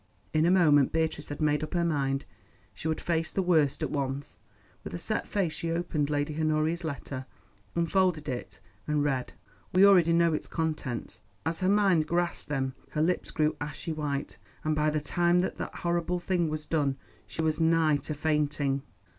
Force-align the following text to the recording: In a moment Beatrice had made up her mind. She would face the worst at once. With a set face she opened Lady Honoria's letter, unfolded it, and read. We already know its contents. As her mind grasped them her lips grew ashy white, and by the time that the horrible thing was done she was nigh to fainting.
In 0.33 0.47
a 0.47 0.49
moment 0.49 0.91
Beatrice 0.91 1.29
had 1.29 1.39
made 1.39 1.61
up 1.63 1.75
her 1.75 1.85
mind. 1.85 2.25
She 2.73 2.87
would 2.87 2.99
face 2.99 3.29
the 3.29 3.43
worst 3.43 3.83
at 3.83 3.91
once. 3.91 4.39
With 4.83 4.95
a 4.95 4.97
set 4.97 5.27
face 5.27 5.53
she 5.53 5.69
opened 5.69 6.09
Lady 6.09 6.39
Honoria's 6.41 6.83
letter, 6.83 7.27
unfolded 7.75 8.27
it, 8.27 8.59
and 8.87 9.03
read. 9.03 9.33
We 9.73 9.85
already 9.85 10.11
know 10.11 10.33
its 10.33 10.47
contents. 10.47 11.21
As 11.45 11.59
her 11.59 11.69
mind 11.69 12.07
grasped 12.07 12.49
them 12.49 12.73
her 12.93 13.01
lips 13.03 13.29
grew 13.29 13.55
ashy 13.61 13.93
white, 13.93 14.39
and 14.63 14.75
by 14.75 14.89
the 14.89 15.01
time 15.01 15.41
that 15.41 15.57
the 15.57 15.67
horrible 15.71 16.19
thing 16.19 16.49
was 16.49 16.65
done 16.65 16.97
she 17.27 17.43
was 17.43 17.59
nigh 17.59 17.97
to 17.97 18.15
fainting. 18.15 18.81